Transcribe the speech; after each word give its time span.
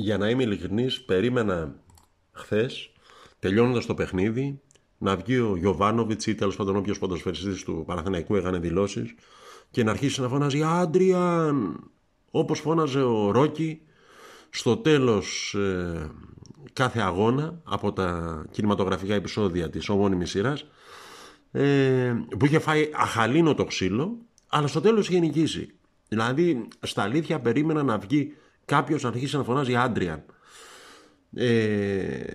Για 0.00 0.18
να 0.18 0.28
είμαι 0.28 0.42
ειλικρινής, 0.42 1.00
περίμενα 1.00 1.74
χθες, 2.32 2.92
τελειώνοντας 3.38 3.86
το 3.86 3.94
παιχνίδι, 3.94 4.60
να 4.98 5.16
βγει 5.16 5.38
ο 5.38 5.56
Γιωβάνοβιτς 5.56 6.26
ή 6.26 6.34
τέλος 6.34 6.56
πάντων 6.56 6.76
όποιος 6.76 6.98
ποδοσφαιριστής 6.98 7.62
του 7.62 7.84
Παναθηναϊκού 7.86 8.36
έκανε 8.36 8.58
δηλώσεις 8.58 9.14
και 9.70 9.84
να 9.84 9.90
αρχίσει 9.90 10.20
να 10.20 10.28
φωνάζει 10.28 10.62
«Άντριαν» 10.62 11.80
όπως 12.30 12.60
φώναζε 12.60 13.02
ο 13.02 13.30
Ρόκι 13.30 13.80
στο 14.50 14.76
τέλος 14.76 15.54
ε, 15.54 16.10
κάθε 16.72 17.00
αγώνα 17.00 17.60
από 17.64 17.92
τα 17.92 18.42
κινηματογραφικά 18.50 19.14
επεισόδια 19.14 19.70
της 19.70 19.88
ομώνυμης 19.88 20.30
σειράς 20.30 20.66
ε, 21.52 22.14
που 22.38 22.44
είχε 22.44 22.58
φάει 22.58 22.90
αχαλήνο 22.94 23.54
το 23.54 23.64
ξύλο 23.64 24.18
αλλά 24.48 24.66
στο 24.66 24.80
τέλος 24.80 25.08
είχε 25.08 25.18
νικήσει. 25.18 25.74
Δηλαδή 26.08 26.68
στα 26.80 27.02
αλήθεια 27.02 27.40
περίμενα 27.40 27.82
να 27.82 27.98
βγει 27.98 28.32
κάποιος 28.68 29.02
να 29.02 29.08
αρχίσει 29.08 29.36
να 29.36 29.44
φωνάζει 29.44 29.76
Άντριαν. 29.76 30.24
Ε, 31.34 32.32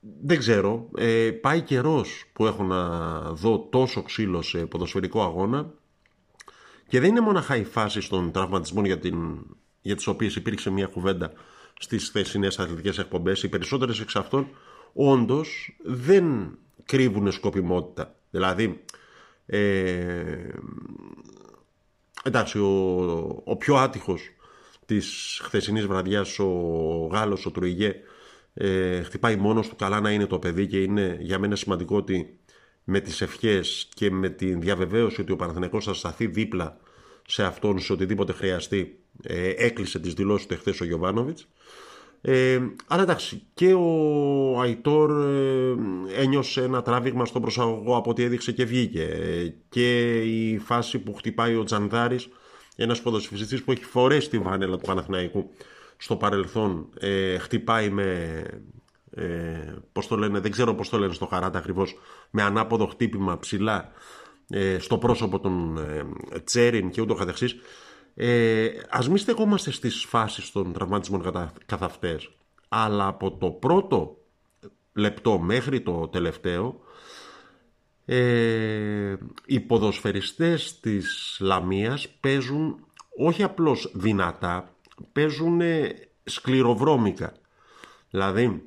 δεν 0.00 0.38
ξέρω. 0.38 0.88
Ε, 0.96 1.30
πάει 1.30 1.60
καιρός 1.60 2.24
που 2.32 2.46
έχω 2.46 2.62
να 2.62 3.20
δω 3.20 3.58
τόσο 3.70 4.02
ξύλο 4.02 4.42
σε 4.42 4.66
ποδοσφαιρικό 4.66 5.22
αγώνα 5.22 5.72
και 6.88 7.00
δεν 7.00 7.08
είναι 7.08 7.20
μόνο 7.20 7.44
η 7.56 7.64
φάση 7.64 8.08
των 8.08 8.32
τραυματισμών 8.32 8.84
για, 8.84 8.98
την, 8.98 9.46
για 9.82 9.96
τις 9.96 10.06
οποίες 10.06 10.36
υπήρξε 10.36 10.70
μια 10.70 10.86
κουβέντα 10.86 11.32
στις 11.78 12.08
θεσινές 12.08 12.58
αθλητικές 12.58 12.98
εκπομπές. 12.98 13.42
Οι 13.42 13.48
περισσότερες 13.48 14.00
εξ 14.00 14.16
αυτών 14.16 14.48
όντως 14.92 15.76
δεν 15.84 16.58
κρύβουν 16.84 17.32
σκοπιμότητα. 17.32 18.14
Δηλαδή, 18.30 18.84
ε, 19.46 20.48
εντάξει, 22.24 22.58
ο, 22.58 23.42
ο 23.44 23.56
πιο 23.56 23.76
άτυχος 23.76 24.20
της 24.94 25.40
χθεσινής 25.42 25.86
βραδιάς, 25.86 26.38
ο 26.38 26.46
Γάλλος, 27.12 27.46
ο 27.46 27.50
Τρουιγέ, 27.50 27.94
ε, 28.54 29.02
χτυπάει 29.02 29.36
μόνος 29.36 29.68
του. 29.68 29.76
Καλά 29.76 30.00
να 30.00 30.10
είναι 30.10 30.26
το 30.26 30.38
παιδί 30.38 30.66
και 30.66 30.82
είναι 30.82 31.16
για 31.20 31.38
μένα 31.38 31.56
σημαντικό 31.56 31.96
ότι 31.96 32.38
με 32.84 33.00
τις 33.00 33.20
ευχές 33.20 33.88
και 33.94 34.10
με 34.10 34.28
τη 34.28 34.54
διαβεβαίωση 34.54 35.20
ότι 35.20 35.32
ο 35.32 35.36
Παναθηναϊκός 35.36 35.84
θα 35.84 35.94
σταθεί 35.94 36.26
δίπλα 36.26 36.76
σε 37.26 37.44
αυτόν 37.44 37.78
σε 37.78 37.92
οτιδήποτε 37.92 38.32
χρειαστεί 38.32 38.98
ε, 39.22 39.48
έκλεισε 39.48 39.98
τις 39.98 40.14
δηλώσεις 40.14 40.46
του 40.46 40.54
εχθές 40.54 40.80
ο 40.80 40.84
Γιωβάνοβιτς. 40.84 41.48
Ε, 42.20 42.60
αλλά 42.86 43.02
εντάξει 43.02 43.42
και 43.54 43.72
ο 43.72 44.60
Αϊτόρ 44.60 45.10
ε, 45.10 45.74
ένιωσε 46.22 46.62
ένα 46.62 46.82
τράβηγμα 46.82 47.24
στον 47.24 47.42
προσαγωγό 47.42 47.96
από 47.96 48.10
ό,τι 48.10 48.22
έδειξε 48.22 48.52
και 48.52 48.64
βγήκε. 48.64 49.02
Ε, 49.02 49.54
και 49.68 50.20
η 50.20 50.58
φάση 50.58 50.98
που 50.98 51.14
χτυπάει 51.14 51.54
ο 51.54 51.64
Τζανδάρης 51.64 52.28
ένας 52.76 53.02
ποδοσφαιριστής 53.02 53.62
που 53.62 53.72
έχει 53.72 53.84
φορέσει 53.84 54.28
τη 54.30 54.38
βάνελα 54.38 54.76
του 54.76 54.86
Παναθηναϊκού 54.86 55.50
στο 55.96 56.16
παρελθόν 56.16 56.88
ε, 56.98 57.38
χτυπάει 57.38 57.90
με 57.90 58.42
ε, 59.10 59.74
πώς 59.92 60.06
το 60.06 60.16
λένε, 60.16 60.38
δεν 60.40 60.50
ξέρω 60.50 60.74
πώς 60.74 60.88
το 60.88 60.98
λένε 60.98 61.12
στο 61.12 61.26
χαράτα 61.26 61.58
ακριβώς 61.58 61.98
με 62.30 62.42
ανάποδο 62.42 62.86
χτύπημα 62.86 63.38
ψηλά 63.38 63.92
ε, 64.50 64.78
στο 64.78 64.98
πρόσωπο 64.98 65.40
των 65.40 65.78
ε, 65.78 66.40
Τσέριν 66.40 66.90
και 66.90 67.00
ούτω 67.00 67.14
καθεξής. 67.14 67.56
Ε, 68.14 68.68
ας 68.90 69.08
μην 69.08 69.16
στεκόμαστε 69.16 69.70
στις 69.70 70.04
φάσεις 70.04 70.52
των 70.52 70.72
τραυματισμών 70.72 71.22
καθ' 71.66 71.82
αυτές 71.82 72.30
αλλά 72.68 73.06
από 73.06 73.32
το 73.32 73.50
πρώτο 73.50 74.16
λεπτό 74.92 75.38
μέχρι 75.38 75.80
το 75.80 76.08
τελευταίο 76.08 76.80
ε, 78.14 79.16
οι 79.46 79.60
ποδοσφαιριστές 79.60 80.80
της 80.80 81.36
Λαμίας 81.40 82.08
παίζουν 82.08 82.86
όχι 83.16 83.42
απλώς 83.42 83.90
δυνατά 83.94 84.74
παίζουν 85.12 85.60
σκληροβρώμικα 86.24 87.32
δηλαδή 88.10 88.62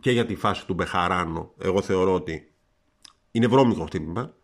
και 0.00 0.10
για 0.10 0.26
τη 0.26 0.34
φάση 0.34 0.66
του 0.66 0.74
Μπεχαράνο 0.74 1.52
εγώ 1.58 1.82
θεωρώ 1.82 2.14
ότι 2.14 2.50
είναι 3.30 3.46
βρώμικο 3.46 3.84
χτύπημα 3.84 4.34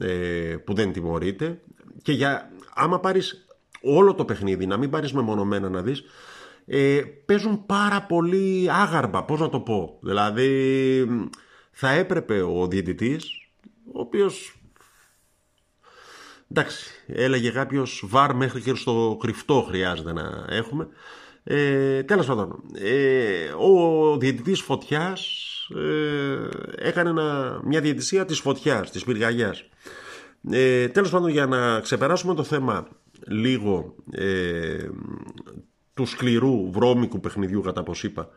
ε, 0.00 0.56
που 0.64 0.74
δεν 0.74 0.92
τιμωρείται. 0.92 1.60
Και 2.02 2.12
για 2.12 2.50
άμα 2.74 3.00
πάρεις 3.00 3.46
όλο 3.80 4.14
το 4.14 4.24
παιχνίδι 4.24 4.66
να 4.66 4.76
μην 4.76 4.90
πάρεις 4.90 5.12
μεμονωμένα 5.12 5.68
να 5.68 5.82
δεις 5.82 6.02
ε, 6.66 7.00
παίζουν 7.24 7.66
πάρα 7.66 8.02
πολύ 8.02 8.70
άγαρμα 8.70 9.24
πώς 9.24 9.40
να 9.40 9.48
το 9.48 9.60
πω. 9.60 9.98
Δηλαδή 10.00 11.06
θα 11.74 11.90
έπρεπε 11.90 12.42
ο 12.42 12.66
διαιτητής 12.66 13.48
ο 13.92 14.00
οποίος 14.00 14.58
εντάξει 16.50 16.90
έλεγε 17.06 17.50
κάποιος 17.50 18.04
βαρ 18.06 18.34
μέχρι 18.34 18.60
και 18.60 18.74
στο 18.74 19.16
κρυφτό 19.20 19.66
χρειάζεται 19.68 20.12
να 20.12 20.46
έχουμε 20.48 20.88
ε, 21.46 22.02
τέλος 22.02 22.26
πάντων, 22.26 22.62
ε, 22.74 23.52
ο 23.58 24.16
διαιτητής 24.18 24.60
φωτιάς 24.60 25.20
ε, 25.76 26.88
έκανε 26.88 27.12
μια 27.64 27.80
διαιτησία 27.80 28.24
της 28.24 28.38
φωτιάς, 28.38 28.90
της 28.90 29.04
πυργαγιάς. 29.04 29.68
Ε, 30.50 30.88
τέλος 30.88 31.10
πάντων, 31.10 31.30
για 31.30 31.46
να 31.46 31.80
ξεπεράσουμε 31.80 32.34
το 32.34 32.42
θέμα 32.42 32.88
λίγο 33.26 33.94
ε, 34.10 34.88
του 35.94 36.06
σκληρού 36.06 36.70
βρώμικου 36.72 37.20
παιχνιδιού, 37.20 37.60
κατά 37.60 37.82
πως 37.82 38.04
είπα, 38.04 38.28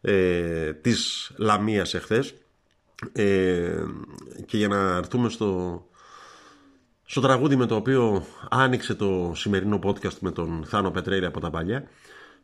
ε, 0.00 0.72
της 0.72 1.32
Λαμίας 1.38 1.94
εχθές, 1.94 2.34
ε, 3.12 3.84
και 4.46 4.56
για 4.56 4.68
να 4.68 4.96
έρθουμε 4.96 5.28
στο, 5.28 5.82
στο 7.04 7.20
τραγούδι 7.20 7.56
με 7.56 7.66
το 7.66 7.74
οποίο 7.74 8.24
άνοιξε 8.50 8.94
το 8.94 9.32
σημερινό 9.34 9.78
podcast 9.82 10.18
με 10.20 10.30
τον 10.30 10.64
Θάνο 10.66 10.90
Πετρέλη 10.90 11.24
από 11.24 11.40
τα 11.40 11.50
παλιά 11.50 11.88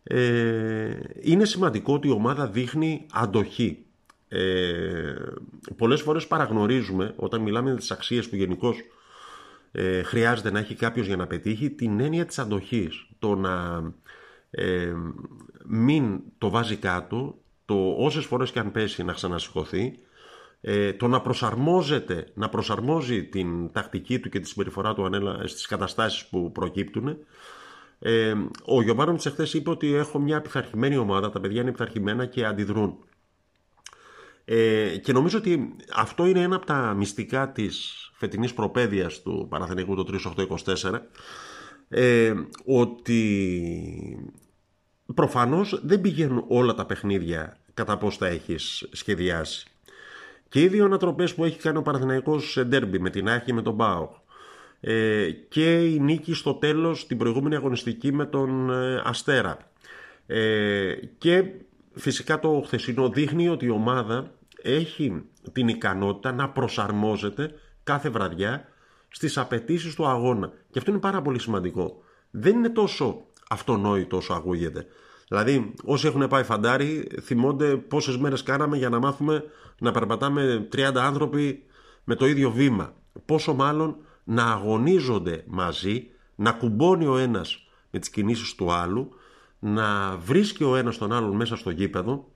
ε, 0.02 1.00
είναι 1.20 1.44
σημαντικό 1.44 1.94
ότι 1.94 2.08
η 2.08 2.10
ομάδα 2.10 2.46
δείχνει 2.46 3.06
αντοχή. 3.12 3.84
Ε, 4.28 5.14
πολλές 5.76 6.00
φορές 6.00 6.26
παραγνωρίζουμε 6.26 7.14
όταν 7.16 7.40
μιλάμε 7.40 7.68
για 7.68 7.78
τις 7.78 7.90
αξίες 7.90 8.28
που 8.28 8.36
γενικώς 8.36 8.76
ε, 9.72 10.02
χρειάζεται 10.02 10.50
να 10.50 10.58
έχει 10.58 10.74
κάποιος 10.74 11.06
για 11.06 11.16
να 11.16 11.26
πετύχει 11.26 11.70
την 11.70 12.00
έννοια 12.00 12.26
της 12.26 12.38
αντοχής. 12.38 13.06
Το 13.18 13.34
να 13.34 13.82
ε, 14.50 14.92
μην 15.64 16.20
το 16.38 16.50
βάζει 16.50 16.76
κάτω, 16.76 17.38
το 17.64 17.94
όσες 17.98 18.24
φορές 18.24 18.50
και 18.50 18.58
αν 18.58 18.70
πέσει 18.70 19.04
να 19.04 19.12
ξανασηκωθεί, 19.12 19.98
ε, 20.64 20.92
το 20.92 21.08
να 21.08 21.20
προσαρμόζεται, 21.20 22.26
να 22.34 22.48
προσαρμόζει 22.48 23.24
την 23.24 23.72
τακτική 23.72 24.18
του 24.18 24.28
και 24.28 24.40
τη 24.40 24.48
συμπεριφορά 24.48 24.94
του 24.94 25.10
στις 25.44 25.66
καταστάσεις 25.66 26.26
που 26.26 26.52
προκύπτουν 26.52 27.16
ε, 28.04 28.34
ο 28.64 28.82
Γιωβάνοβιτς 28.82 29.26
εχθές 29.26 29.54
είπε 29.54 29.70
ότι 29.70 29.94
έχω 29.94 30.18
μια 30.18 30.36
επιθαρχημένη 30.36 30.96
ομάδα, 30.96 31.30
τα 31.30 31.40
παιδιά 31.40 31.60
είναι 31.60 31.68
επιθαρχημένα 31.68 32.26
και 32.26 32.44
αντιδρούν. 32.44 32.96
Ε, 34.44 34.96
και 34.96 35.12
νομίζω 35.12 35.38
ότι 35.38 35.76
αυτό 35.94 36.26
είναι 36.26 36.40
ένα 36.40 36.56
από 36.56 36.66
τα 36.66 36.94
μυστικά 36.94 37.52
της 37.52 37.96
φετινής 38.14 38.54
προπαίδειας 38.54 39.22
του 39.22 39.46
Παναθηναϊκού 39.48 39.94
το 39.94 40.20
3824 40.82 41.00
ε, 41.88 42.34
ότι 42.64 44.32
προφανώς 45.14 45.80
δεν 45.84 46.00
πηγαίνουν 46.00 46.44
όλα 46.48 46.74
τα 46.74 46.86
παιχνίδια 46.86 47.56
κατά 47.74 47.98
πώς 47.98 48.18
τα 48.18 48.26
έχεις 48.26 48.88
σχεδιάσει. 48.92 49.66
Και 50.52 50.60
οι 50.60 50.68
δύο 50.68 50.84
ανατροπές 50.84 51.34
που 51.34 51.44
έχει 51.44 51.58
κάνει 51.58 51.78
ο 51.78 51.82
Παναθηναϊκός 51.82 52.50
σε 52.50 52.64
ντέρμπι 52.64 52.98
με 52.98 53.10
την 53.10 53.28
Άχη 53.28 53.52
με 53.52 53.62
τον 53.62 53.74
Μπάου 53.74 54.10
ε, 54.80 55.30
και 55.30 55.84
η 55.84 55.98
νίκη 55.98 56.34
στο 56.34 56.54
τέλος 56.54 57.06
την 57.06 57.18
προηγούμενη 57.18 57.54
αγωνιστική 57.54 58.12
με 58.12 58.26
τον 58.26 58.70
ε, 58.70 59.02
Αστέρα. 59.04 59.56
Ε, 60.26 60.94
και 61.18 61.44
φυσικά 61.94 62.38
το 62.38 62.62
χθεσινό 62.66 63.08
δείχνει 63.08 63.48
ότι 63.48 63.64
η 63.64 63.70
ομάδα 63.70 64.30
έχει 64.62 65.22
την 65.52 65.68
ικανότητα 65.68 66.32
να 66.32 66.48
προσαρμόζεται 66.48 67.54
κάθε 67.82 68.08
βραδιά 68.08 68.68
στις 69.08 69.38
απαιτήσεις 69.38 69.94
του 69.94 70.06
αγώνα. 70.06 70.52
Και 70.70 70.78
αυτό 70.78 70.90
είναι 70.90 71.00
πάρα 71.00 71.22
πολύ 71.22 71.38
σημαντικό. 71.38 72.02
Δεν 72.30 72.56
είναι 72.56 72.68
τόσο 72.68 73.22
αυτονόητο 73.48 74.16
όσο 74.16 74.32
ακούγεται. 74.32 74.86
Δηλαδή, 75.32 75.74
όσοι 75.84 76.06
έχουν 76.06 76.28
πάει 76.28 76.42
φαντάρι, 76.42 77.08
θυμώνται 77.22 77.76
πόσες 77.76 78.16
μέρες 78.16 78.42
κάναμε 78.42 78.76
για 78.76 78.88
να 78.88 78.98
μάθουμε 78.98 79.44
να 79.78 79.90
περπατάμε 79.90 80.68
30 80.72 80.92
άνθρωποι 80.94 81.62
με 82.04 82.14
το 82.14 82.26
ίδιο 82.26 82.50
βήμα. 82.50 82.92
Πόσο 83.24 83.54
μάλλον 83.54 83.96
να 84.24 84.44
αγωνίζονται 84.44 85.44
μαζί, 85.46 86.08
να 86.34 86.52
κουμπώνει 86.52 87.06
ο 87.06 87.16
ένας 87.16 87.66
με 87.90 87.98
τις 87.98 88.10
κινήσεις 88.10 88.54
του 88.54 88.72
άλλου, 88.72 89.08
να 89.58 90.16
βρίσκει 90.16 90.64
ο 90.64 90.76
ένας 90.76 90.98
τον 90.98 91.12
άλλον 91.12 91.36
μέσα 91.36 91.56
στο 91.56 91.70
γήπεδο, 91.70 92.28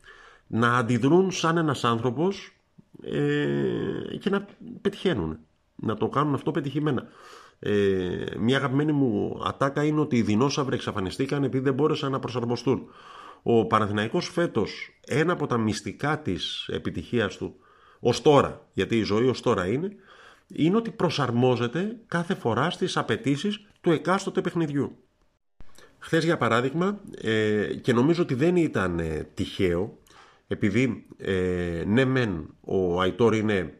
να 0.46 0.76
αντιδρούν 0.76 1.30
σαν 1.30 1.56
ένας 1.56 1.84
άνθρωπος 1.84 2.56
ε, 3.02 4.16
και 4.20 4.30
να 4.30 4.46
πετυχαίνουν. 4.80 5.38
Να 5.76 5.96
το 5.96 6.08
κάνουν 6.08 6.34
αυτό 6.34 6.50
πετυχημένα. 6.50 7.08
Ε, 7.58 8.24
μια 8.38 8.56
αγαπημένη 8.56 8.92
μου 8.92 9.40
ατάκα 9.44 9.84
είναι 9.84 10.00
ότι 10.00 10.16
οι 10.16 10.22
δεινόσαυροι 10.22 10.74
εξαφανιστήκαν 10.74 11.44
επειδή 11.44 11.64
δεν 11.64 11.74
μπόρεσαν 11.74 12.12
να 12.12 12.18
προσαρμοστούν. 12.18 12.88
Ο 13.42 13.66
Παναθηναϊκός 13.66 14.28
φέτος, 14.28 14.98
ένα 15.06 15.32
από 15.32 15.46
τα 15.46 15.58
μυστικά 15.58 16.18
της 16.18 16.68
επιτυχίας 16.72 17.36
του, 17.36 17.54
ως 18.00 18.22
τώρα, 18.22 18.68
γιατί 18.72 18.98
η 18.98 19.02
ζωή 19.02 19.28
ως 19.28 19.40
τώρα 19.40 19.66
είναι, 19.66 19.88
είναι 20.46 20.76
ότι 20.76 20.90
προσαρμόζεται 20.90 21.96
κάθε 22.06 22.34
φορά 22.34 22.70
στις 22.70 22.96
απαιτήσεις 22.96 23.66
του 23.80 23.90
εκάστοτε 23.90 24.40
παιχνιδιού. 24.40 24.96
χθες 25.98 26.24
για 26.24 26.36
παράδειγμα, 26.36 27.00
ε, 27.20 27.74
και 27.74 27.92
νομίζω 27.92 28.22
ότι 28.22 28.34
δεν 28.34 28.56
ήταν 28.56 28.98
ε, 28.98 29.28
τυχαίο, 29.34 29.98
επειδή 30.46 31.06
ε, 31.16 31.82
ναι 31.86 32.04
μεν 32.04 32.54
ο 32.60 33.00
Αϊτόρ 33.00 33.34
είναι 33.34 33.78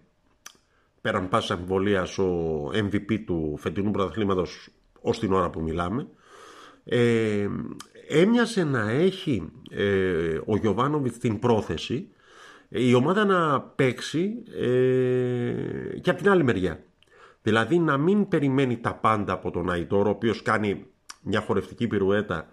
πέραν 1.06 1.28
πάσης 1.28 1.50
αμφιβολίας 1.50 2.18
ο 2.18 2.70
MVP 2.74 3.20
του 3.26 3.56
φετινού 3.58 3.90
πρωταθλήματος 3.90 4.68
ως 5.00 5.18
την 5.18 5.32
ώρα 5.32 5.50
που 5.50 5.60
μιλάμε, 5.60 6.06
ε, 6.84 7.48
έμοιασε 8.08 8.64
να 8.64 8.90
έχει 8.90 9.52
ε, 9.70 10.38
ο 10.46 10.56
Γιωβάνοβιτς 10.56 11.18
την 11.18 11.38
πρόθεση 11.38 12.08
η 12.68 12.94
ομάδα 12.94 13.24
να 13.24 13.60
παίξει 13.60 14.42
ε, 14.60 15.98
και 16.00 16.10
από 16.10 16.22
την 16.22 16.30
άλλη 16.30 16.44
μεριά. 16.44 16.84
Δηλαδή 17.42 17.78
να 17.78 17.96
μην 17.96 18.28
περιμένει 18.28 18.78
τα 18.78 18.94
πάντα 18.94 19.32
από 19.32 19.50
τον 19.50 19.70
Αϊτόρ, 19.70 20.06
ο 20.06 20.10
οποίος 20.10 20.42
κάνει 20.42 20.86
μια 21.22 21.40
χορευτική 21.40 21.86
πυρουέτα 21.86 22.48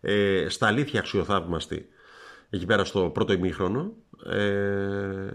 ε, 0.00 0.46
στα 0.48 0.66
αλήθεια 0.66 1.00
αξιοθαύμαστη 1.00 1.88
εκεί 2.50 2.66
πέρα 2.66 2.84
στο 2.84 3.10
πρώτο 3.10 3.32
ημίχρονο. 3.32 3.92
Ε, 4.26 5.28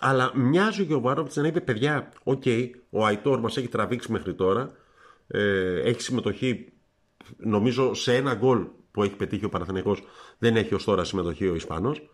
αλλά 0.00 0.32
μοιάζει 0.34 0.80
ο 0.80 0.84
Γιωβάνοβιτς 0.84 1.36
να 1.36 1.46
είπε 1.46 1.60
παιδιά, 1.60 2.12
οκ, 2.22 2.42
ο 2.90 3.04
Αϊτόρ 3.04 3.40
μας 3.40 3.56
έχει 3.56 3.68
τραβήξει 3.68 4.12
μέχρι 4.12 4.34
τώρα, 4.34 4.70
ε, 5.26 5.80
έχει 5.80 6.02
συμμετοχή 6.02 6.72
νομίζω 7.36 7.94
σε 7.94 8.16
ένα 8.16 8.34
γκολ 8.34 8.66
που 8.90 9.02
έχει 9.02 9.16
πετύχει 9.16 9.44
ο 9.44 9.48
Παναθηναϊκός 9.48 10.02
δεν 10.38 10.56
έχει 10.56 10.74
ως 10.74 10.84
τώρα 10.84 11.04
συμμετοχή 11.04 11.48
ο 11.48 11.54
Ισπανός 11.54 12.10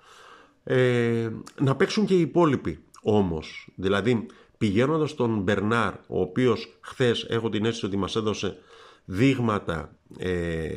ε, 0.64 1.30
να 1.60 1.76
παίξουν 1.76 2.06
και 2.06 2.14
οι 2.14 2.20
υπόλοιποι 2.20 2.84
όμως 3.02 3.68
δηλαδή 3.74 4.26
πηγαίνοντας 4.58 5.14
τον 5.14 5.40
Μπερνάρ 5.40 5.92
ο 5.92 6.20
οποίος 6.20 6.78
χθες 6.80 7.26
έχω 7.28 7.48
την 7.48 7.64
αίσθηση 7.64 7.86
ότι 7.86 7.96
μας 7.96 8.16
έδωσε 8.16 8.58
δείγματα 9.04 9.96
ε, 10.18 10.68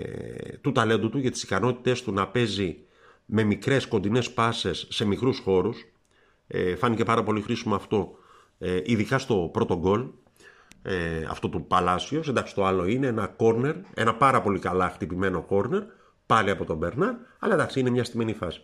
του 0.62 0.72
ταλέντου 0.72 1.10
του 1.10 1.18
για 1.18 1.32
τις 1.32 1.44
ικανότητες 1.44 2.04
του 2.04 2.12
να 2.12 2.28
παίζει 2.28 2.78
με 3.26 3.44
μικρές 3.44 3.88
κοντινές 3.88 4.32
πάσες 4.32 4.88
σε 4.90 5.06
μικρούς 5.06 5.40
χώρους 5.40 5.86
ε, 6.52 6.76
φάνηκε 6.76 7.04
πάρα 7.04 7.24
πολύ 7.24 7.42
χρήσιμο 7.42 7.76
αυτό 7.76 8.18
ε, 8.58 8.82
ειδικά 8.84 9.18
στο 9.18 9.50
πρώτο 9.54 9.78
γκολ 9.78 10.06
ε, 10.82 11.26
αυτό 11.30 11.50
του 11.50 11.66
Παλάσιο. 11.68 12.24
Εντάξει, 12.28 12.56
το 12.56 12.66
άλλο 12.66 12.86
είναι 12.86 13.08
ένα 13.08 13.36
corner, 13.38 13.76
ένα 13.94 14.16
πάρα 14.16 14.42
πολύ 14.42 14.60
καλά 14.60 14.90
χτυπημένο 14.90 15.46
corner, 15.50 15.82
πάλι 16.26 16.50
από 16.50 16.66
τον 16.66 16.78
Μπερνάρ, 16.78 17.14
αλλά 17.40 17.54
εντάξει, 17.54 17.80
είναι 17.80 17.90
μια 17.90 18.04
στημένη 18.04 18.34
φάση. 18.34 18.62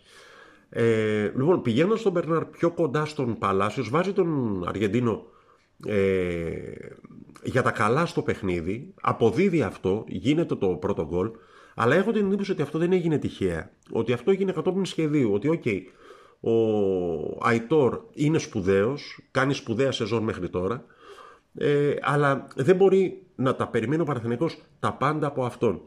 Ε, 0.68 1.22
λοιπόν, 1.22 1.62
πηγαίνοντας 1.62 2.00
στον 2.00 2.12
Μπερνάρ 2.12 2.44
πιο 2.44 2.70
κοντά 2.70 3.04
στον 3.04 3.38
Παλάσιο, 3.38 3.84
βάζει 3.90 4.12
τον 4.12 4.62
Αργεντίνο 4.68 5.24
ε, 5.86 6.50
για 7.42 7.62
τα 7.62 7.70
καλά 7.70 8.06
στο 8.06 8.22
παιχνίδι, 8.22 8.94
αποδίδει 9.00 9.62
αυτό, 9.62 10.04
γίνεται 10.08 10.54
το 10.54 10.68
πρώτο 10.68 11.06
γκολ, 11.06 11.30
αλλά 11.74 11.94
έχω 11.94 12.12
την 12.12 12.26
εντύπωση 12.26 12.52
ότι 12.52 12.62
αυτό 12.62 12.78
δεν 12.78 12.92
έγινε 12.92 13.18
τυχαία. 13.18 13.70
Ότι 13.90 14.12
αυτό 14.12 14.30
έγινε 14.30 14.52
κατόπιν 14.52 14.84
σχεδίου. 14.84 15.32
Ότι, 15.32 15.48
ok, 15.48 15.62
okay, 15.64 15.80
ο 16.40 16.52
Αϊτόρ 17.40 18.00
είναι 18.12 18.38
σπουδαίος, 18.38 19.20
κάνει 19.30 19.54
σπουδαία 19.54 19.92
σεζόν 19.92 20.22
μέχρι 20.22 20.48
τώρα, 20.48 20.84
ε, 21.54 21.94
αλλά 22.00 22.46
δεν 22.56 22.76
μπορεί 22.76 23.22
να 23.34 23.54
τα 23.54 23.68
περιμένει 23.68 24.02
ο 24.02 24.04
Παναθηναϊκός 24.04 24.62
τα 24.80 24.92
πάντα 24.92 25.26
από 25.26 25.44
αυτόν. 25.44 25.80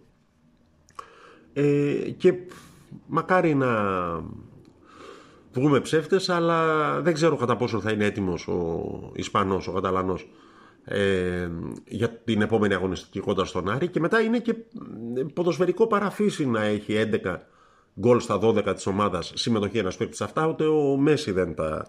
Ε, 1.54 2.10
και 2.18 2.34
μακάρι 3.08 3.56
να 3.56 3.68
βγούμε 5.54 5.80
ψεύτες, 5.80 6.30
αλλά 6.30 7.02
δεν 7.02 7.14
ξέρω 7.14 7.36
κατά 7.36 7.56
πόσο 7.56 7.80
θα 7.80 7.92
είναι 7.92 8.06
έτοιμος 8.06 8.48
ο 8.48 9.12
Ισπανός, 9.16 9.68
ο 9.68 9.72
Καταλανός 9.72 10.30
ε, 10.84 11.50
για 11.88 12.10
την 12.10 12.42
επόμενη 12.42 12.74
αγωνιστική 12.74 13.20
κοντά 13.20 13.46
στον 13.46 13.70
Άρη 13.70 13.88
και 13.88 14.00
μετά 14.00 14.22
είναι 14.22 14.40
και 14.40 14.56
ποδοσφαιρικό 15.34 15.88
παραφύσι 15.88 16.46
να 16.46 16.64
έχει 16.64 17.10
11 17.24 17.38
γκολ 18.00 18.20
στα 18.20 18.40
12 18.42 18.74
της 18.76 18.86
ομάδας 18.86 19.32
συμμετοχή 19.36 19.78
ένας 19.78 19.98
παίκτης 19.98 20.22
αυτά, 20.22 20.48
ούτε 20.48 20.66
ο 20.66 20.98
Μέση 20.98 21.32
δεν 21.32 21.56
τα 21.56 21.88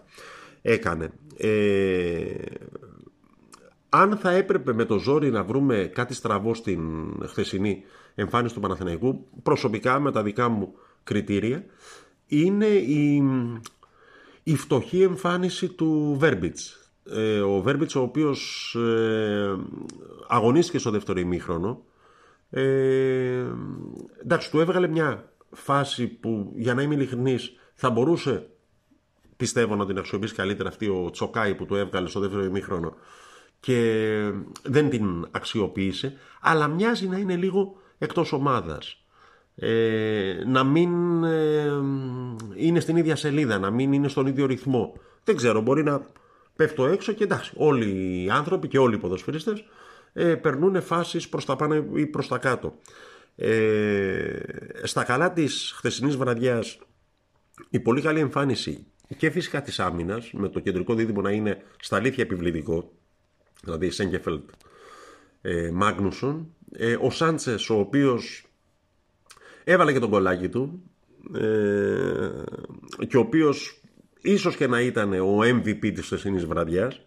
έκανε. 0.61 1.11
Ε, 1.37 2.33
αν 3.89 4.17
θα 4.17 4.31
έπρεπε 4.31 4.73
με 4.73 4.85
το 4.85 4.97
ζόρι 4.97 5.31
να 5.31 5.43
βρούμε 5.43 5.91
κάτι 5.93 6.13
στραβό 6.13 6.53
στην 6.53 6.81
χθεσινή 7.27 7.83
εμφάνιση 8.15 8.53
του 8.53 8.59
Παναθηναϊκού, 8.59 9.27
προσωπικά 9.43 9.99
με 9.99 10.11
τα 10.11 10.23
δικά 10.23 10.49
μου 10.49 10.73
κριτήρια, 11.03 11.65
είναι 12.27 12.65
η, 12.65 13.23
η 14.43 14.55
φτωχή 14.55 15.01
εμφάνιση 15.01 15.67
του 15.67 16.15
Βέρμπιτς. 16.19 16.91
Ε, 17.05 17.39
ο 17.39 17.61
Βέρμπιτς 17.61 17.95
ο 17.95 18.01
οποίος 18.01 18.75
ε, 18.75 19.55
αγωνίστηκε 20.27 20.77
στο 20.77 20.91
δεύτερο 20.91 21.19
ημίχρονο, 21.19 21.83
ε, 22.49 23.45
εντάξει, 24.21 24.51
του 24.51 24.59
έβγαλε 24.59 24.87
μια 24.87 25.30
φάση 25.51 26.07
που 26.07 26.51
για 26.55 26.73
να 26.73 26.81
είμαι 26.81 26.93
ειλικρινής 26.93 27.51
θα 27.73 27.89
μπορούσε 27.89 28.49
πιστεύω 29.37 29.75
να 29.75 29.85
την 29.85 29.97
αξιοποιήσει 29.97 30.35
καλύτερα 30.35 30.69
αυτή 30.69 30.87
ο 30.87 31.09
Τσοκάη 31.11 31.55
που 31.55 31.65
του 31.65 31.75
έβγαλε 31.75 32.07
στο 32.07 32.19
δεύτερο 32.19 32.43
ημίχρονο 32.43 32.95
και 33.59 34.31
δεν 34.63 34.89
την 34.89 35.27
αξιοποίησε, 35.31 36.13
αλλά 36.41 36.67
μοιάζει 36.67 37.07
να 37.07 37.17
είναι 37.17 37.35
λίγο 37.35 37.75
εκτός 37.97 38.31
ομάδας. 38.31 39.05
Ε, 39.55 40.43
να 40.45 40.63
μην 40.63 41.23
ε, 41.23 41.71
είναι 42.55 42.79
στην 42.79 42.97
ίδια 42.97 43.15
σελίδα, 43.15 43.59
να 43.59 43.69
μην 43.69 43.93
είναι 43.93 44.07
στον 44.07 44.25
ίδιο 44.25 44.45
ρυθμό. 44.45 44.93
Δεν 45.23 45.35
ξέρω, 45.35 45.61
μπορεί 45.61 45.83
να 45.83 46.05
πέφτω 46.55 46.85
έξω 46.85 47.11
και 47.13 47.23
εντάξει, 47.23 47.53
όλοι 47.55 48.23
οι 48.23 48.29
άνθρωποι 48.29 48.67
και 48.67 48.77
όλοι 48.77 48.95
οι 48.95 48.97
ποδοσφαιριστές 48.97 49.63
ε, 50.13 50.35
περνούν 50.35 50.81
φάσεις 50.81 51.29
προς 51.29 51.45
τα 51.45 51.55
πάνω 51.55 51.75
ή 51.93 52.05
προς 52.05 52.27
τα 52.27 52.37
κάτω. 52.37 52.73
Ε, 53.35 54.39
στα 54.83 55.03
καλά 55.03 55.33
της 55.33 55.73
χθεσινής 55.75 56.15
βραδιάς 56.15 56.79
η 57.69 57.79
πολύ 57.79 58.01
καλή 58.01 58.19
εμφάνιση 58.19 58.85
και 59.17 59.29
φυσικά 59.29 59.61
της 59.61 59.79
άμυνας 59.79 60.31
με 60.33 60.49
το 60.49 60.59
κεντρικό 60.59 60.93
δίδυμο 60.95 61.21
να 61.21 61.31
είναι 61.31 61.61
στα 61.79 61.95
αλήθεια 61.95 62.23
επιβλητικό 62.23 62.91
δηλαδή 63.63 63.89
Σέγκεφελτ 63.89 64.49
ε, 65.41 65.69
Μάγνουσον. 65.73 66.53
Ε, 66.71 66.97
ο 67.01 67.09
Σάντσες 67.09 67.69
ο 67.69 67.79
οποίος 67.79 68.45
έβαλε 69.63 69.93
και 69.93 69.99
τον 69.99 70.09
κολλάκι 70.09 70.49
του 70.49 70.83
ε, 71.35 72.29
και 73.07 73.17
ο 73.17 73.19
οποίος 73.19 73.81
ίσως 74.21 74.55
και 74.55 74.67
να 74.67 74.81
ήταν 74.81 75.13
ο 75.13 75.39
MVP 75.39 75.91
της 75.93 76.07
θεσίνης 76.07 76.45
βραδιάς. 76.45 77.03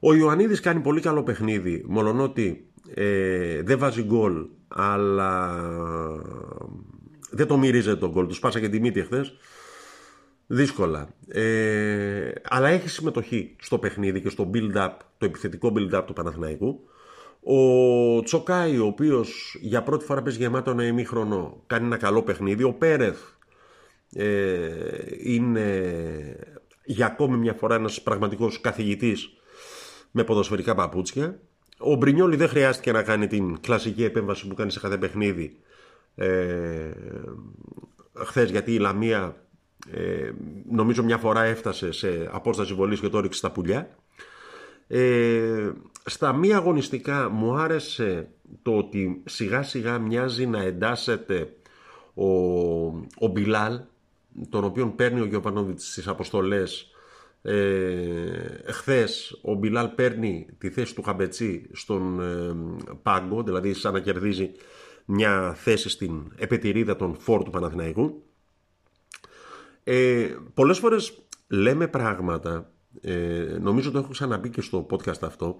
Ο 0.00 0.14
Ιωαννίδης 0.14 0.60
κάνει 0.60 0.80
πολύ 0.80 1.00
καλό 1.00 1.22
παιχνίδι, 1.22 1.84
μολονότι 1.88 2.70
ε, 2.94 3.62
δεν 3.62 3.78
βάζει 3.78 4.02
γκολ, 4.02 4.46
αλλά 4.74 5.62
δεν 7.30 7.46
το 7.46 7.58
μυρίζεται 7.58 7.96
τον 7.96 8.10
γκολ. 8.10 8.26
Τους 8.26 8.36
σπάσα 8.36 8.60
και 8.60 8.68
τη 8.68 8.80
μύτη 8.80 9.02
χθες 9.02 9.34
δύσκολα. 10.46 11.08
Ε, 11.28 12.30
αλλά 12.48 12.68
έχει 12.68 12.88
συμμετοχή 12.88 13.56
στο 13.60 13.78
παιχνίδι 13.78 14.20
και 14.20 14.28
στο 14.28 14.50
build-up, 14.54 14.90
το 15.18 15.26
επιθετικό 15.26 15.72
build-up 15.76 16.02
του 16.06 16.12
Παναθηναϊκού. 16.12 16.80
Ο 17.42 18.22
Τσοκάη, 18.22 18.78
ο 18.78 18.86
οποίος 18.86 19.58
για 19.60 19.82
πρώτη 19.82 20.04
φορά 20.04 20.22
παίζει 20.22 20.38
γεμάτο 20.38 20.70
ένα 20.70 20.86
ημίχρονο, 20.86 21.62
κάνει 21.66 21.86
ένα 21.86 21.96
καλό 21.96 22.22
παιχνίδι. 22.22 22.62
Ο 22.62 22.72
Πέρεθ 22.72 23.18
ε, 24.12 24.70
είναι 25.18 25.80
για 26.84 27.06
ακόμη 27.06 27.36
μια 27.36 27.54
φορά 27.54 27.74
ένας 27.74 28.02
πραγματικός 28.02 28.60
καθηγητής 28.60 29.28
με 30.10 30.24
ποδοσφαιρικά 30.24 30.74
παπούτσια. 30.74 31.40
Ο 31.82 31.94
Μπρινιόλη 31.94 32.36
δεν 32.36 32.48
χρειάστηκε 32.48 32.92
να 32.92 33.02
κάνει 33.02 33.26
την 33.26 33.60
κλασική 33.60 34.04
επέμβαση 34.04 34.48
που 34.48 34.54
κάνει 34.54 34.70
σε 34.70 34.80
κάθε 34.80 34.98
παιχνίδι 34.98 35.56
ε, 36.14 36.90
χθες 38.24 38.50
γιατί 38.50 38.74
η 38.74 38.78
Λαμία 38.78 39.36
ε, 39.92 40.30
νομίζω 40.70 41.02
μια 41.02 41.18
φορά 41.18 41.42
έφτασε 41.42 41.92
σε 41.92 42.28
απόσταση 42.32 42.74
βολής 42.74 43.00
και 43.00 43.08
το 43.08 43.18
έριξε 43.18 43.38
στα 43.38 43.50
πουλιά. 43.50 43.88
Ε, 44.86 45.70
στα 46.04 46.32
μη 46.32 46.54
αγωνιστικά 46.54 47.28
μου 47.28 47.54
άρεσε 47.54 48.28
το 48.62 48.76
ότι 48.76 49.22
σιγά 49.24 49.62
σιγά 49.62 49.98
μοιάζει 49.98 50.46
να 50.46 50.62
εντάσσεται 50.62 51.52
ο, 52.14 52.26
ο 53.18 53.26
Μπιλάλ 53.32 53.80
τον 54.48 54.64
οποίο 54.64 54.86
παίρνει 54.86 55.20
ο 55.20 55.24
Γιωβανόβιτς 55.24 55.90
στις 55.90 56.08
αποστολές 56.08 56.90
ε, 57.42 58.72
χθες 58.72 59.38
ο 59.42 59.54
Μπιλάλ 59.54 59.88
παίρνει 59.88 60.46
τη 60.58 60.70
θέση 60.70 60.94
του 60.94 61.02
Χαμπετσί 61.02 61.70
στον 61.72 62.20
ε, 62.20 62.54
πάγκο 63.02 63.42
δηλαδή 63.42 63.74
σαν 63.74 63.92
να 63.92 64.00
κερδίζει 64.00 64.50
μια 65.04 65.54
θέση 65.54 65.88
στην 65.88 66.32
επετηρίδα 66.36 66.96
των 66.96 67.16
φόρ 67.16 67.42
του 67.42 67.50
Παναθηναϊκού 67.50 68.22
ε, 69.84 70.36
πολλές 70.54 70.78
φορές 70.78 71.22
λέμε 71.48 71.88
πράγματα, 71.88 72.72
ε, 73.00 73.56
νομίζω 73.60 73.90
το 73.90 73.98
έχω 73.98 74.08
ξαναπεί 74.08 74.50
και 74.50 74.60
στο 74.60 74.86
podcast 74.90 75.22
αυτό, 75.22 75.58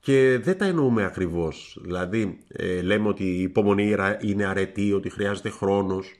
και 0.00 0.38
δεν 0.42 0.58
τα 0.58 0.64
εννοούμε 0.64 1.04
ακριβώς. 1.04 1.78
Δηλαδή, 1.82 2.38
ε, 2.48 2.82
λέμε 2.82 3.08
ότι 3.08 3.24
η 3.24 3.42
υπομονή 3.42 3.96
είναι 4.20 4.44
αρετή, 4.44 4.92
ότι 4.92 5.10
χρειάζεται 5.10 5.50
χρόνος, 5.50 6.14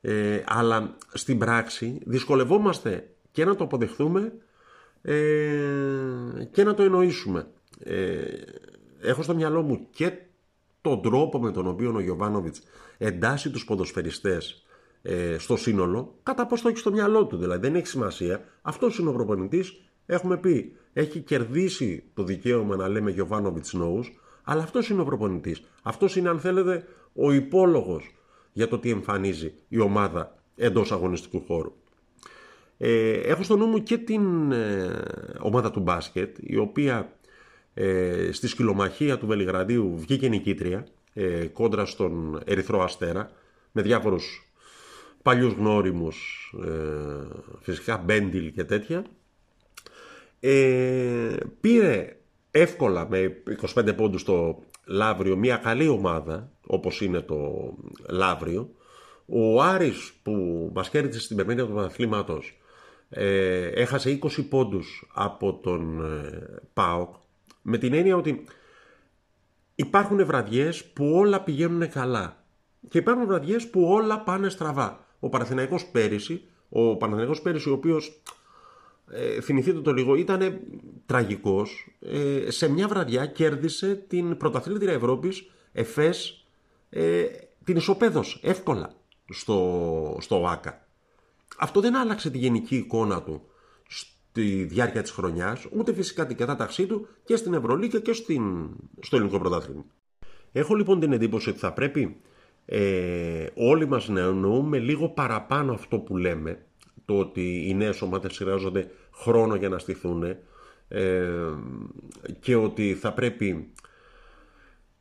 ε, 0.00 0.42
αλλά 0.46 0.96
στην 1.12 1.38
πράξη 1.38 1.98
δυσκολευόμαστε 2.06 3.14
και 3.30 3.44
να 3.44 3.56
το 3.56 3.64
αποδεχθούμε 3.64 4.32
ε, 5.02 5.14
και 6.50 6.64
να 6.64 6.74
το 6.74 6.82
εννοήσουμε. 6.82 7.46
Ε, 7.78 8.22
έχω 9.00 9.22
στο 9.22 9.34
μυαλό 9.34 9.62
μου 9.62 9.86
και 9.90 10.12
τον 10.80 11.02
τρόπο 11.02 11.40
με 11.40 11.50
τον 11.50 11.66
οποίο 11.66 11.92
ο 11.94 12.00
Γιωβάνοβιτς 12.00 12.62
εντάσσει 12.98 13.50
τους 13.50 13.64
ποδοσφαιριστές 13.64 14.64
ε, 15.02 15.38
στο 15.38 15.56
σύνολο, 15.56 16.14
κατά 16.22 16.46
πώς 16.46 16.60
το 16.60 16.68
έχει 16.68 16.78
στο 16.78 16.92
μυαλό 16.92 17.26
του. 17.26 17.36
Δηλαδή 17.36 17.66
δεν 17.66 17.74
έχει 17.74 17.86
σημασία. 17.86 18.44
Αυτός 18.62 18.98
είναι 18.98 19.08
ο 19.08 19.12
προπονητής. 19.12 19.80
Έχουμε 20.06 20.36
πει, 20.36 20.76
έχει 20.92 21.20
κερδίσει 21.20 22.04
το 22.14 22.22
δικαίωμα 22.22 22.76
να 22.76 22.88
λέμε 22.88 23.10
Γιωβάνοβιτς 23.10 23.72
Νόους, 23.72 24.20
αλλά 24.44 24.62
αυτός 24.62 24.88
είναι 24.88 25.00
ο 25.00 25.04
προπονητής. 25.04 25.62
Αυτός 25.82 26.16
είναι, 26.16 26.28
αν 26.28 26.40
θέλετε, 26.40 26.84
ο 27.14 27.32
υπόλογος 27.32 28.14
για 28.52 28.68
το 28.68 28.78
τι 28.78 28.90
εμφανίζει 28.90 29.54
η 29.68 29.78
ομάδα 29.78 30.34
εντός 30.56 30.92
αγωνιστικού 30.92 31.42
χώρου. 31.46 31.72
Ε, 32.82 33.12
έχω 33.12 33.42
στο 33.42 33.56
νου 33.56 33.66
μου 33.66 33.82
και 33.82 33.98
την 33.98 34.52
ε, 34.52 35.02
ομάδα 35.38 35.70
του 35.70 35.80
μπάσκετ, 35.80 36.36
η 36.40 36.56
οποία 36.56 37.12
ε, 37.74 38.28
στη 38.32 38.48
σκυλομαχία 38.48 39.18
του 39.18 39.26
Βελιγραδίου 39.26 39.98
βγήκε 39.98 40.28
νικήτρια 40.28 40.86
ε, 41.12 41.46
κόντρα 41.46 41.84
στον 41.84 42.40
Ερυθρό 42.44 42.82
Αστέρα 42.82 43.30
με 43.72 43.82
διάφορους 43.82 44.52
παλιούς 45.22 45.52
γνώριμους, 45.52 46.50
ε, 46.64 46.70
φυσικά 47.60 47.96
Μπέντιλ 47.96 48.52
και 48.52 48.64
τέτοια. 48.64 49.04
Ε, 50.40 51.36
πήρε 51.60 52.16
εύκολα 52.50 53.08
με 53.08 53.42
25 53.74 53.94
πόντους 53.96 54.24
το 54.24 54.62
Λαύριο 54.84 55.36
μια 55.36 55.56
καλή 55.56 55.88
ομάδα 55.88 56.50
όπως 56.66 57.00
είναι 57.00 57.20
το 57.20 57.70
Λαύριο. 58.08 58.70
Ο 59.26 59.62
Άρης 59.62 60.12
που 60.22 60.32
μας 60.74 60.90
κέρδισε 60.90 61.20
στην 61.20 61.36
περμήνια 61.36 61.66
του 61.66 61.72
Παναθλήματος 61.72 62.60
ε, 63.10 63.66
έχασε 63.66 64.18
20 64.22 64.48
πόντους 64.48 65.10
από 65.14 65.54
τον 65.54 66.04
ε, 66.04 66.60
ΠΑΟΚ 66.72 67.14
με 67.62 67.78
την 67.78 67.94
έννοια 67.94 68.16
ότι 68.16 68.44
υπάρχουν 69.74 70.26
βραδιές 70.26 70.84
που 70.84 71.12
όλα 71.14 71.42
πηγαίνουν 71.42 71.90
καλά 71.90 72.44
και 72.88 72.98
υπάρχουν 72.98 73.26
βραδιές 73.26 73.70
που 73.70 73.82
όλα 73.82 74.20
πάνε 74.20 74.48
στραβά. 74.48 75.06
Ο 75.20 75.28
Παναθηναϊκός 75.28 75.86
πέρυσι, 75.86 76.42
ο 76.68 76.96
Παναθηναϊκός 76.96 77.42
πέρυσι 77.42 77.68
ο 77.68 77.72
οποίος 77.72 78.22
ε, 79.10 79.40
θυμηθείτε 79.40 79.80
το 79.80 79.92
λίγο, 79.92 80.14
ήταν 80.14 80.60
τραγικός. 81.06 81.96
Ε, 82.00 82.50
σε 82.50 82.68
μια 82.68 82.88
βραδιά 82.88 83.26
κέρδισε 83.26 83.94
την 83.94 84.36
πρωταθλήτρια 84.36 84.92
Ευρώπης, 84.92 85.50
ΕΦΕΣ, 85.72 86.44
ε, 86.90 87.24
την 87.64 87.76
ισοπαίδωσε 87.76 88.38
εύκολα 88.42 88.92
στο, 89.28 90.16
στο 90.20 90.46
ΆΚΑ. 90.46 90.86
Αυτό 91.58 91.80
δεν 91.80 91.96
άλλαξε 91.96 92.30
τη 92.30 92.38
γενική 92.38 92.76
εικόνα 92.76 93.22
του 93.22 93.42
στη 93.88 94.64
διάρκεια 94.64 95.02
της 95.02 95.10
χρονιάς, 95.10 95.66
ούτε 95.70 95.94
φυσικά 95.94 96.26
την 96.26 96.36
κατάταξή 96.36 96.86
του 96.86 97.06
και 97.24 97.36
στην 97.36 97.54
Ευρωλίγα 97.54 98.00
και 98.00 98.12
στην, 98.12 98.68
στο 99.00 99.16
ελληνικό 99.16 99.38
πρωτάθλημα. 99.38 99.84
Έχω 100.52 100.74
λοιπόν 100.74 101.00
την 101.00 101.12
εντύπωση 101.12 101.48
ότι 101.48 101.58
θα 101.58 101.72
πρέπει 101.72 102.16
ε, 102.66 103.46
όλοι 103.54 103.86
μας 103.86 104.08
να 104.08 104.20
εννοούμε 104.20 104.78
λίγο 104.78 105.08
παραπάνω 105.08 105.72
αυτό 105.72 105.98
που 105.98 106.16
λέμε, 106.16 106.66
το 107.04 107.18
ότι 107.18 107.68
οι 107.68 107.74
νέες 107.74 108.02
ομάδες 108.02 108.36
χρειάζονται 108.36 108.90
χρόνο 109.14 109.54
για 109.54 109.68
να 109.68 109.78
στηθούν 109.78 110.22
ε, 110.88 111.18
και 112.40 112.56
ότι 112.56 112.94
θα 112.94 113.12
πρέπει 113.12 113.72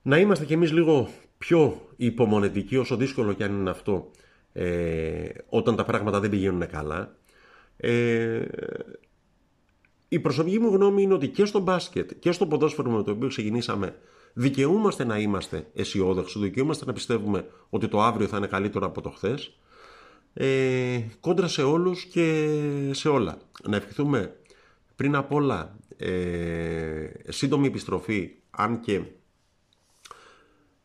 να 0.01 0.18
είμαστε 0.18 0.46
κι 0.46 0.53
εμείς 0.53 0.72
λίγο 0.72 1.10
πιο 1.38 1.82
υπομονετικοί 1.96 2.77
όσο 2.77 2.96
δύσκολο 2.96 3.34
κι 3.34 3.44
αν 3.44 3.53
είναι 3.53 3.70
αυτό 3.70 4.12
ε, 4.53 5.29
όταν 5.50 5.75
τα 5.75 5.84
πράγματα 5.84 6.20
δεν 6.20 6.29
πηγαίνουν 6.29 6.68
καλά. 6.68 7.15
Ε, 7.77 8.46
η 10.08 10.20
προσωπική 10.20 10.60
μου 10.60 10.70
γνώμη 10.70 11.01
είναι 11.01 11.13
ότι 11.13 11.27
και 11.27 11.46
στο 11.46 11.60
μπάσκετ 11.60 12.12
και 12.20 12.32
στο 12.32 12.46
ποδόσφαιρο 12.46 12.91
με 12.91 13.03
το 13.03 13.12
οποίο 13.12 13.27
ξεκινήσαμε 13.27 13.96
δικαιούμαστε 14.34 15.03
να 15.03 15.20
είμαστε 15.20 15.68
αισιόδοξοι, 15.74 16.39
δικαιούμαστε 16.39 16.86
να 16.86 16.94
πιστεύουμε 16.94 17.46
ότι 17.70 17.88
το 17.88 18.01
αύριο 18.01 18.27
θα 18.27 18.38
είναι 18.38 18.48
καλύτερο 18.48 18.86
από 18.86 19.01
το 19.01 19.10
χθες 19.10 19.60
ε, 20.34 21.00
κόντρα 21.20 21.48
σε 21.48 21.63
όλους 21.63 22.03
και 22.03 22.48
σε 22.91 23.10
όλα. 23.10 23.38
Να 23.63 23.75
ευχηθούμε 23.75 24.36
πριν 24.96 25.15
απ' 25.15 25.34
όλα 25.34 25.75
ε, 25.98 27.10
σύντομη 27.27 27.68
επιστροφή, 27.68 28.32
αν 28.50 28.79
και 28.79 29.01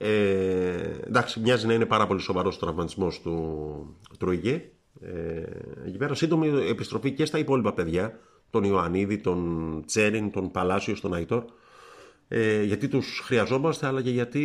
ε, 0.06 1.06
εντάξει, 1.06 1.40
μοιάζει 1.40 1.66
να 1.66 1.73
είναι 1.73 1.87
πάρα 1.87 2.06
πολύ 2.06 2.20
σοβαρός 2.20 2.56
ο 2.56 2.58
τραυματισμός 2.58 3.20
του 3.20 3.96
Τροϊγέ. 4.18 4.70
Ε, 5.00 5.42
εκεί 5.87 5.96
πέρα 5.96 6.14
σύντομη 6.14 6.49
επιστροφή 6.68 7.12
και 7.12 7.25
στα 7.25 7.38
υπόλοιπα 7.38 7.73
παιδιά, 7.73 8.18
τον 8.50 8.64
Ιωαννίδη, 8.64 9.18
τον 9.18 9.82
Τσέριν, 9.87 10.30
τον 10.30 10.50
Παλάσιος, 10.50 11.00
τον 11.00 11.14
Αϊτόρ. 11.14 11.44
Ε, 12.28 12.62
γιατί 12.62 12.88
τους 12.88 13.20
χρειαζόμαστε, 13.25 13.87
αλλά 13.87 14.02
και 14.02 14.11
γιατί 14.11 14.40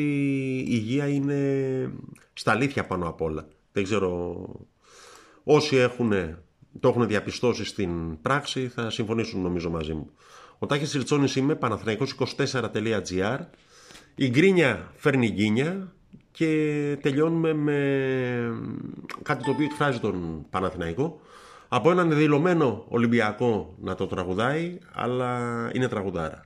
η 0.59 0.65
υγεία 0.67 1.07
είναι 1.07 1.91
στα 2.33 2.51
αλήθεια 2.51 2.85
πάνω 2.85 3.07
απ' 3.07 3.21
όλα. 3.21 3.47
Δεν 3.71 3.83
ξέρω 3.83 4.45
Όσοι 5.43 5.75
έχουν, 5.75 6.09
το 6.79 6.87
έχουν 6.87 7.07
διαπιστώσει 7.07 7.65
στην 7.65 8.21
πράξη 8.21 8.67
θα 8.67 8.89
συμφωνήσουν 8.89 9.41
νομίζω 9.41 9.69
μαζί 9.69 9.93
μου. 9.93 10.09
Ο 10.59 10.65
Τάκης 10.65 10.93
Ριτσόνης 10.93 11.35
είμαι, 11.35 11.55
παναθηναϊκός24.gr. 11.55 13.39
Η 14.21 14.29
γκρίνια 14.29 14.91
φέρνει 14.95 15.29
γκίνια 15.29 15.93
και 16.31 16.47
τελειώνουμε 17.01 17.53
με 17.53 17.77
κάτι 19.23 19.43
το 19.43 19.51
οποίο 19.51 19.65
εκφράζει 19.65 19.99
τον 19.99 20.45
Παναθηναϊκό. 20.49 21.19
Από 21.67 21.91
έναν 21.91 22.15
δηλωμένο 22.15 22.85
Ολυμπιακό 22.87 23.75
να 23.81 23.95
το 23.95 24.07
τραγουδάει, 24.07 24.77
αλλά 24.93 25.39
είναι 25.73 25.87
τραγουδάρα. 25.87 26.45